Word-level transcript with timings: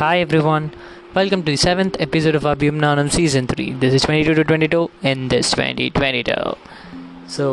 Hi 0.00 0.20
everyone, 0.20 0.70
welcome 1.14 1.42
to 1.44 1.50
the 1.52 1.56
seventh 1.56 1.96
episode 2.00 2.34
of 2.34 2.44
Abhyum 2.44 2.76
Nanam 2.84 3.08
Season 3.10 3.46
3. 3.46 3.72
This 3.82 3.92
is 3.94 4.04
22 4.04 4.34
to 4.38 4.44
22 4.44 4.90
in 5.10 5.28
this 5.32 5.48
2022. 5.54 6.36
So 7.34 7.44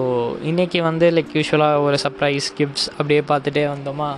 இன்றைக்கி 0.50 0.80
வந்து 0.88 1.08
like 1.16 1.34
யூஸ்வலாக 1.38 1.82
ஒரு 1.88 1.98
surprise 2.04 2.48
gifts 2.60 2.86
அப்படியே 2.98 3.22
பார்த்துட்டே 3.32 3.64
வந்தோமா? 3.73 4.10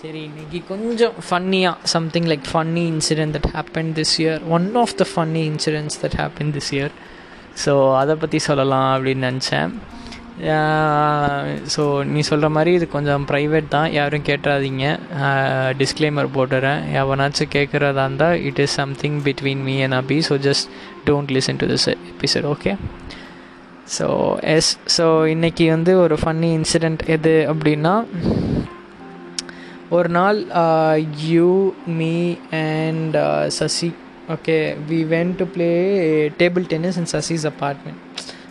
சரி 0.00 0.20
இன்றைக்கி 0.30 0.60
கொஞ்சம் 0.72 1.14
ஃபன்னியாக 1.28 1.90
something 1.94 2.28
like 2.32 2.50
funny 2.52 2.84
incident 2.94 3.36
that 3.38 3.48
happen 3.56 3.92
this 4.00 4.14
year 4.22 4.42
one 4.58 4.68
of 4.82 4.96
the 5.02 5.06
funny 5.14 5.44
incidents 5.52 6.00
that 6.04 6.18
happen 6.22 6.52
this 6.58 6.72
year 6.76 6.94
so 7.64 7.74
அதை 8.02 8.16
பற்றி 8.24 8.40
சொல்லலாம் 8.48 8.90
அப்படின்னு 8.96 9.30
நினச்சேன். 9.30 9.72
ஸோ 11.74 11.82
நீ 12.12 12.20
சொல்கிற 12.28 12.48
மாதிரி 12.56 12.70
இது 12.78 12.86
கொஞ்சம் 12.94 13.24
ப்ரைவேட் 13.30 13.68
தான். 13.74 13.88
யாரும் 13.98 14.26
கேட்டுறாதீங்க 14.28 14.84
டிஸ்க்ளைமர் 15.80 16.28
போட்டுறேன். 16.36 16.80
எவனாச்சும் 17.00 17.52
கேட்குறதா 17.56 18.04
இருந்தால் 18.06 18.36
it 18.48 18.60
is 18.64 18.76
something 18.80 19.18
between 19.26 19.62
me 19.68 19.76
and 19.86 19.98
Abhi 20.00 20.18
so 20.28 20.36
just 20.48 20.68
don't 21.08 21.32
listen 21.36 21.60
to 21.62 21.68
this 21.72 21.88
episode 22.12 22.48
okay 22.54 22.74
so 23.98 24.06
yes 24.56 24.72
so 24.96 25.06
இன்றைக்கி 25.34 25.64
வந்து 25.76 25.94
ஒரு 26.04 26.16
ஃபன்னி 26.22 26.50
இன்சிடெண்ட் 26.58 27.02
எது 27.16 27.34
அப்படின்னா 27.52 27.94
ஒரு 29.98 30.10
நாள் 30.18 30.38
you 31.30 31.48
me 32.00 32.14
and 32.58 33.16
Sasi 33.58 33.90
okay 34.34 34.58
we 34.90 35.00
went 35.14 35.32
to 35.40 35.44
play 35.54 35.70
table 36.42 36.66
tennis 36.72 36.98
in 37.02 37.10
Sasi's 37.14 37.46
apartment 37.50 38.09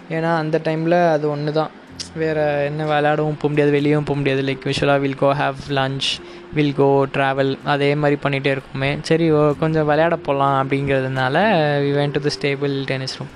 ஏன்னா 0.09 0.31
அந்த 0.35 0.57
டைமில் 0.63 1.09
அது 1.11 1.29
ஒன்று 1.29 1.51
தான் 1.51 1.71
வேறு 2.15 2.65
என்ன 2.65 2.85
விளையாடவும் 2.85 3.37
போக 3.37 3.49
முடியாது 3.49 3.71
வெளியும் 3.71 4.03
போக 4.03 4.17
முடியாது. 4.17 4.41
லைக் 4.41 4.63
விஷுவலாக 4.63 4.99
will 4.99 5.17
go 5.17 5.29
have 5.33 5.57
lunch 5.69 6.07
will 6.53 6.75
go 6.75 7.07
travel 7.17 7.57
அதே 7.65 7.95
மாதிரி 7.95 8.19
பண்ணிகிட்டே 8.23 8.51
இருக்குமே 8.51 8.97
சரி 9.01 9.25
கொஞ்சம் 9.59 9.85
விளையாட 9.85 10.15
போகலாம் 10.15 10.55
அப்படிங்கிறதுனால 10.61 11.35
we 11.81 11.91
went 11.93 12.11
to 12.11 12.19
this 12.19 12.29
table 12.29 12.75
tennis 12.85 13.15
room 13.19 13.31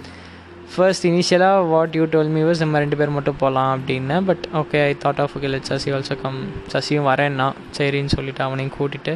first 0.76 1.06
இனிஷியலாக 1.06 1.66
வாட் 1.68 1.96
யூ 1.96 2.04
டுவெல் 2.04 2.28
மீ 2.28 2.44
நம்ம 2.60 2.80
ரெண்டு 2.80 2.98
பேர் 2.98 3.10
மட்டும் 3.10 3.38
போகலாம் 3.38 3.72
அப்படின்னு 3.76 4.24
but 4.26 4.46
okay 4.54 4.80
I 4.84 4.96
thought 5.04 5.20
of 5.20 5.36
okay 5.38 5.48
let 5.48 5.64
Sasi 5.64 5.92
also 5.92 6.18
come 6.22 6.40
சசியும் 6.74 7.08
வரேன்னா 7.08 7.48
சரின்னு 7.78 8.16
சொல்லிட்டு 8.16 8.44
அவனையும் 8.44 8.76
கூட்டிகிட்டு 8.80 9.14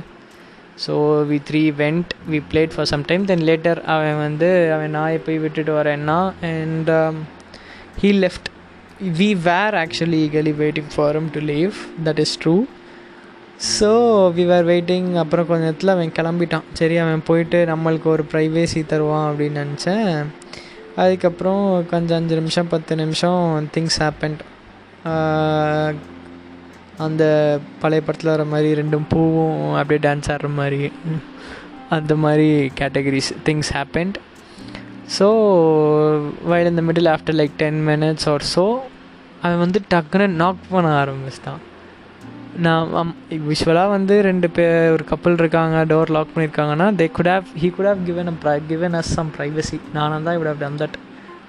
so 0.86 0.94
we 1.30 1.38
three 1.50 1.62
went 1.78 2.12
we 2.30 2.42
played 2.52 2.76
for 2.76 2.86
some 2.86 3.06
time 3.06 3.26
then 3.26 3.46
later 3.46 3.82
அவன் 3.86 4.18
வந்து 4.18 4.50
அவன் 4.74 4.90
நான் 4.90 5.24
போய் 5.26 5.38
விட்டுட்டு 5.38 5.74
வரேன்னா 5.80 6.20
and 6.52 6.92
he 8.02 8.10
left 8.24 8.50
we 9.20 9.30
were 9.48 9.76
actually 9.84 10.20
eagerly 10.26 10.52
waiting 10.64 10.90
for 10.96 11.16
him 11.18 11.30
to 11.36 11.42
leave 11.52 11.76
that 12.08 12.20
is 12.24 12.36
true 12.44 12.56
so 13.78 13.90
we 14.38 14.44
were 14.52 14.68
waiting 14.72 15.08
அப்புறம் 15.22 15.48
கொஞ்ச 15.50 15.64
நேரத்தில் 15.68 15.94
அவன் 15.94 16.12
கிளம்பிட்டான். 16.18 16.66
சரி 16.80 16.98
அவன் 17.04 17.24
போயிட்டு 17.30 17.60
நம்மளுக்கு 17.72 18.08
ஒரு 18.16 18.24
ப்ரைவேசி 18.34 18.82
தருவான் 18.92 19.26
அப்படின்னு 19.30 19.64
நினச்சேன். 19.64 20.12
அதுக்கப்புறம் 21.04 21.64
கொஞ்சம் 21.94 22.18
அஞ்சு 22.20 22.36
நிமிஷம் 22.42 22.70
பத்து 22.74 22.94
நிமிஷம் 23.02 23.42
திங்ஸ் 23.76 24.00
ஹேப்பன்ட் 24.04 24.44
அந்த 27.06 27.24
பழைய 27.82 28.02
படத்தில் 28.06 28.34
வர 28.36 28.46
மாதிரி 28.54 28.70
ரெண்டும் 28.82 29.10
பூவும் 29.10 29.74
அப்படியே 29.80 30.02
டான்ஸ் 30.06 30.30
ஆடுற 30.34 30.50
மாதிரி. 30.60 30.80
அந்த 31.98 32.14
மாதிரி 32.24 32.48
categories 32.80 33.32
things 33.48 33.74
happened 33.78 34.18
so 35.16 35.28
while 36.52 36.70
இந்த 36.72 36.84
middle 36.88 37.10
after 37.14 37.38
like 37.40 37.56
ten 37.64 37.80
minutes 37.90 38.28
or 38.34 38.46
so 38.56 38.66
அவன் 39.44 39.62
வந்து 39.64 39.80
டக்குன்னு 39.94 40.28
நாக் 40.42 40.62
பண்ண 40.74 40.92
ஆரம்பிச்சிட்டான். 41.02 41.62
நான் 42.66 43.12
யூஸ்வலாக 43.48 43.90
வந்து 43.96 44.14
ரெண்டு 44.28 44.48
பேர் 44.58 44.92
ஒரு 44.94 45.04
கப்பல் 45.10 45.40
இருக்காங்க 45.42 45.84
டோர் 45.92 46.14
லாக் 46.16 46.32
பண்ணியிருக்காங்கன்னா 46.34 46.88
they 47.00 47.08
could 47.18 47.32
have 47.34 47.50
he 47.62 47.68
could 47.76 47.90
have 47.90 48.02
given 48.10 48.32
a 48.32 48.54
given 48.72 48.98
us 49.00 49.12
some 49.18 49.30
privacy 49.36 49.78
நானும் 49.98 50.26
தான் 50.28 50.36
இப்படி 50.38 50.52
அப்படி 50.54 50.80
தட் 50.84 50.98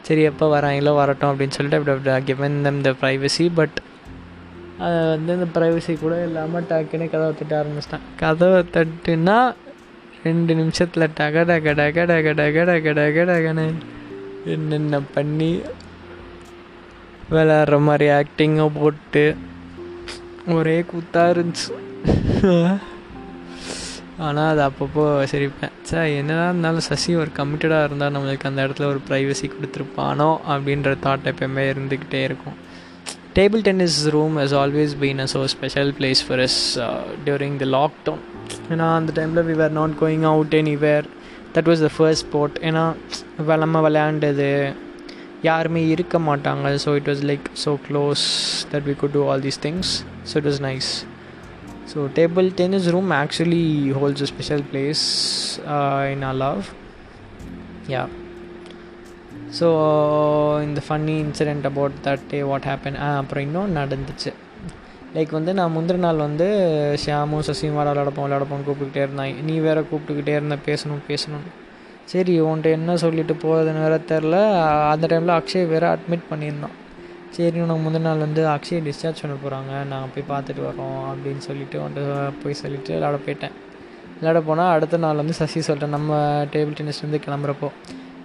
சரி 0.09 0.23
எப்போ 0.31 0.47
வராங்களோ 0.55 0.93
வரட்டும் 1.01 1.31
அப்படின்னு 1.31 1.57
சொல்லிட்டு 1.59 1.79
இப்படி 1.81 2.25
given 2.31 2.59
them 2.67 2.83
the 2.89 2.93
privacy 3.03 3.47
but 3.61 3.79
அது 4.87 4.99
வந்து 5.15 5.33
இந்த 5.39 5.49
ப்ரைவசி 5.57 5.95
கூட 6.03 6.17
இல்லாமல் 6.27 6.67
டக்குன்னு 6.71 7.07
கதவை 7.15 7.33
தட்ட 7.39 7.55
ஆரம்பிச்சிட்டேன். 7.61 8.05
கதவை 8.21 8.61
தட்டுன்னா 8.77 9.39
ரெண்டு 10.25 10.53
நிமிஷத்தில் 10.55 11.13
டக 11.21 11.43
டக 11.51 11.73
டக 11.81 12.05
டக 12.11 12.35
டக 12.41 12.65
டக 12.71 12.93
டக 12.99 13.25
டகன்னு 13.31 13.67
என்னென்ன 14.55 15.01
பண்ணி 15.15 15.51
விளாட்ற 17.31 17.79
மாதிரி 17.89 18.07
ஆக்டிங்கை 18.19 18.67
போட்டு 18.75 19.25
ஒரே 20.57 20.77
கூத்தாக 20.91 21.33
இருந்துச்சு. 21.35 21.73
ஆனால் 24.27 24.51
அது 24.53 24.63
அப்பப்போ 24.69 25.03
சிரிப்பேன். 25.33 25.75
சார் 25.83 26.15
என்னதான் 26.21 26.49
இருந்தாலும் 26.49 26.87
சசி 26.89 27.11
ஒரு 27.17 27.31
கமிட்டடாக 27.37 27.85
இருந்தால் 27.85 28.15
நம்மளுக்கு 28.15 28.49
அந்த 28.51 28.67
இடத்துல 28.67 28.89
ஒரு 28.93 29.01
ப்ரைவசி 29.09 29.49
கொடுத்துருப்பானோ 29.51 30.31
அப்படின்ற 30.55 30.97
தாட் 31.05 31.29
எப்பயுமே 31.33 31.65
இருந்துக்கிட்டே 31.73 32.23
இருக்கும். 32.29 32.57
Table 33.39 33.63
tennis 33.63 34.09
room 34.09 34.37
has 34.39 34.55
always 34.55 34.95
been 35.01 35.19
a 35.19 35.27
so 35.35 35.41
special 35.47 35.93
place 35.99 36.21
for 36.27 36.39
us 36.39 36.59
during 37.25 37.57
the 37.57 37.67
lockdown 37.77 38.23
ஏன்னா 38.73 38.87
அந்த 38.95 39.13
டைமில் 39.21 39.47
we 39.49 39.53
were 39.53 39.71
not 39.71 39.95
going 40.01 40.23
out 40.23 40.55
anywhere 40.55 41.07
that 41.55 41.69
was 41.69 41.83
the 41.87 41.91
first 41.97 42.27
sport 42.29 42.59
ஏன்னா 42.63 42.85
நம்ம 43.57 43.81
விளையாண்டது 43.89 44.49
யாருமே 45.43 45.89
இருக்க 45.89 46.19
மாட்டாங்க. 46.19 46.71
So 46.85 46.95
it 46.95 47.09
was 47.09 47.23
like 47.31 47.47
so 47.65 47.73
close 47.89 48.25
that 48.73 48.87
we 48.89 48.95
could 48.97 49.11
do 49.11 49.29
all 49.31 49.41
these 49.41 49.61
things 49.67 49.91
so 50.31 50.37
it 50.37 50.49
was 50.49 50.63
nice 50.63 50.89
so 51.93 52.09
table 52.15 52.49
tennis 52.61 52.89
room 52.91 53.13
actually 53.23 53.93
holds 54.01 54.23
a 54.23 54.27
special 54.27 54.65
place 54.73 55.05
in 56.13 56.23
our 56.23 56.35
love 56.37 56.65
ya 57.89 58.03
so 59.59 59.69
இந்த 60.67 60.81
funny 60.87 61.15
incident 61.25 61.67
about 61.71 61.93
that 62.05 62.25
day 62.31 62.39
what 62.51 62.67
happen 62.71 62.99
அப்புறம் 63.07 63.45
இன்னும் 63.47 63.77
நடந்துச்சு. 63.77 64.31
Like 65.15 65.31
வந்து 65.31 65.53
நான் 65.59 65.75
முந்தின 65.77 66.03
நாள் 66.07 66.25
வந்து 66.27 66.47
ஷியாமும் 67.03 67.45
சசியும் 67.49 67.77
வாட 67.79 67.87
விளாடப்போம் 67.93 68.27
விளாடப்போம் 68.27 68.65
கூப்பிட்டுக்கிட்டே 68.67 69.05
இருந்தாங்க. 69.07 69.43
நீ 69.49 69.55
வேறு 69.67 69.87
கூப்பிட்டுக்கிட்டே 69.91 70.35
இருந்த 70.39 70.57
பேசணும் 70.67 71.03
பேசணும் 71.11 71.47
சரி 72.13 72.35
உன்ட்ட 72.49 72.69
என்ன 72.79 72.97
சொல்லிட்டு 72.97 73.35
போகிறதுன்னு 73.45 73.85
வேற 73.87 73.97
தெரில 74.11 74.37
அந்த 74.91 75.07
டைமில் 75.13 75.35
அக்ஷய் 75.39 75.67
வேற 75.73 75.85
அட்மிட் 75.95 76.29
பண்ணியிருந்தான் 76.31 76.77
சரி 77.37 77.59
உனக்கு 77.65 77.83
முந்தின 77.87 78.07
நாள் 78.09 78.25
வந்து 78.27 78.43
அக்ஷய் 78.55 78.85
டிஸ்சார்ஜ் 78.89 79.23
பண்ண 79.23 79.35
போகிறாங்க 79.45 79.73
நாங்கள் 79.93 80.13
போய் 80.15 80.31
பார்த்துட்டு 80.31 80.63
வரோம் 80.69 81.01
அப்படின்னு 81.11 81.43
சொல்லிட்டு 81.49 81.79
உன்ட்ட 81.85 82.05
போய் 82.43 82.61
சொல்லிவிட்டு 82.63 82.95
விளாட 82.97 83.19
போயிட்டேன். 83.27 83.55
விளாட 84.21 84.41
போனால் 84.41 84.73
அடுத்த 84.77 85.01
நாள் 85.05 85.21
வந்து 85.23 85.33
சசி 85.33 85.61
சொல்லிட்டேன் 85.67 85.97
நம்ம 85.97 86.21
டேபிள் 86.55 86.77
டென்னிஸ்லேருந்து 86.79 87.21
கிளம்புறப்போ. 87.27 87.71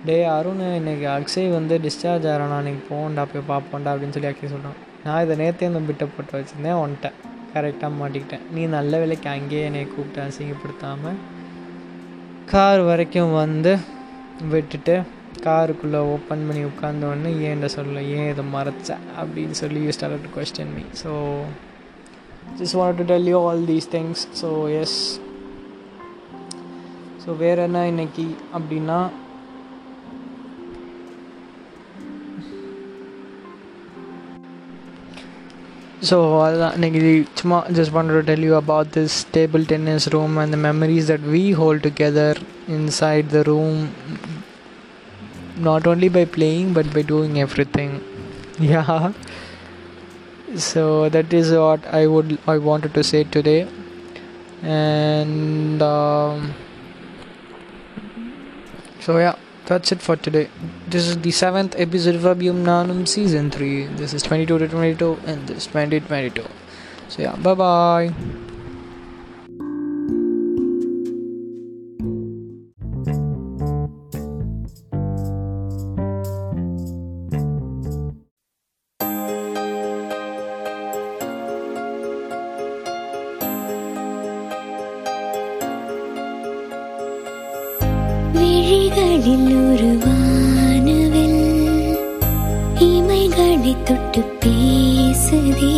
டே 0.05 0.23
அருண் 0.25 0.59
இன்றைக்கி 0.59 1.05
அக்ஷய் 1.09 1.49
வந்து 1.51 1.79
டிஸ்சார்ஜ் 1.79 2.25
ஆகிறானா 2.29 2.55
அன்றைக்கி 2.59 2.81
போகண்டா 2.89 3.27
போய் 3.31 3.47
பார்ப்போண்டா 3.47 3.91
அப்படின்னு 3.91 4.09
சொல்லி 4.09 4.27
அக்ஷய் 4.27 4.49
சொல்கிறான் 4.49 4.79
நான் 5.03 5.23
இதை 5.23 5.35
நேற்றே 5.37 5.61
இந்த 5.61 5.79
பிட்டை 5.79 6.07
போட்டு 6.17 6.33
வச்சுருந்தேன் 6.37 6.79
வந்துட்டேன் 6.81 7.17
கரெக்டாக 7.53 7.91
மாட்டிக்கிட்டேன். 7.99 8.43
நீ 8.51 8.65
நல்ல 8.65 8.97
வேலைக்கு 8.97 9.29
அங்கேயே 9.29 9.63
என்னை 9.63 9.87
கூப்பிட்டு 9.87 10.21
அசிங்கப்படுத்தாமல் 10.21 11.17
கார் 12.45 12.81
வரைக்கும் 12.81 13.33
வந்து 13.33 13.77
விட்டுட்டு 14.49 15.01
காருக்குள்ளே 15.43 15.97
ஓப்பன் 15.97 16.47
பண்ணி 16.47 16.63
உட்காந்தோடனே 16.63 17.31
ஏன்ட 17.49 17.65
சொல்ல? 17.65 18.01
ஏன் 18.01 18.29
இதை 18.29 18.43
மறைச்ச? 18.53 18.97
அப்படின்னு 19.21 19.51
சொல்லி 19.51 19.79
you 19.79 19.91
start 19.91 20.21
to 20.21 20.41
question 20.41 20.73
me 20.75 20.81
so 21.03 21.11
just 22.59 22.77
want 22.79 22.95
to 22.95 23.03
tell 23.03 23.27
you 23.27 23.47
all 23.47 23.65
these 23.65 23.89
things 23.91 24.27
so 24.41 24.79
yes 24.81 25.19
so 27.25 27.37
வேறு 27.37 27.61
என்ன 27.61 27.87
இன்னைக்கு 27.87 28.27
அப்படின்னா 28.53 28.97
so 36.03 36.39
uh, 36.39 36.77
just 37.71 37.91
wanted 37.93 38.13
to 38.13 38.23
tell 38.23 38.39
you 38.39 38.55
about 38.55 38.91
this 38.91 39.23
table 39.25 39.63
tennis 39.65 40.07
room 40.13 40.37
and 40.37 40.53
the 40.53 40.57
memories 40.57 41.07
that 41.07 41.21
we 41.21 41.51
hold 41.51 41.81
together 41.81 42.35
inside 42.67 43.29
the 43.29 43.43
room 43.45 43.89
not 45.57 45.87
only 45.87 46.09
by 46.09 46.25
playing 46.25 46.73
but 46.73 46.93
by 46.93 47.01
doing 47.01 47.39
everything. 47.39 48.01
Yeah. 48.59 49.13
So 50.55 51.09
that 51.09 51.33
is 51.33 51.51
what 51.51 51.85
i 51.87 52.07
would 52.07 52.37
i 52.47 52.57
wanted 52.57 52.93
to 52.93 53.03
say 53.03 53.23
today. 53.25 53.67
And 54.61 55.81
um, 55.81 56.53
so 58.99 59.17
yeah 59.17 59.35
that's 59.65 59.91
it 59.91 60.01
for 60.01 60.15
today. 60.15 60.49
This 60.87 61.07
is 61.07 61.21
the 61.21 61.31
seventh 61.31 61.75
episode 61.77 62.15
of 62.15 62.23
Abhyum 62.23 62.63
Nanum 62.63 63.07
season 63.07 63.49
3 63.51 63.85
this 63.95 64.13
is 64.13 64.23
22 64.23 64.57
to 64.59 64.67
22 64.67 65.19
and 65.25 65.47
this 65.47 65.57
is 65.57 65.67
2022 65.67 66.45
so 67.09 67.21
yeah 67.21 67.35
bye 67.37 67.53
bye 67.53 68.42
கண்களில் 89.13 89.57
உருவானவில் 89.71 91.41
இமைகளை 92.79 93.75
தொட்டு 93.83 94.21
பேசுதே. 94.39 95.77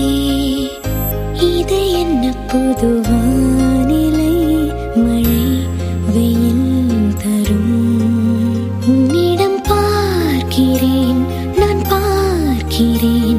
இது 1.40 1.80
என்ன 1.92 2.34
புதுவானிலை 2.48 4.36
மழை 4.96 5.46
வெயில் 6.14 7.14
தரும்? 7.24 8.82
உன்னிடம் 8.88 9.60
பார்க்கிறேன் 9.64 11.22
நான் 11.58 11.84
பார்க்கிறேன். 11.90 13.35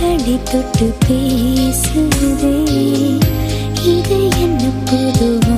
கண்களி 0.00 0.34
தொட்டு 0.50 0.86
பேசுதே 1.04 2.52
இது 3.92 4.18
என்ன 4.42 4.62
புதுவா? 4.88 5.56